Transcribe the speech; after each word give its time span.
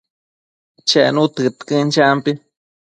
Chenu 0.89 1.23
tëdquën, 1.35 1.87
champi 1.95 2.31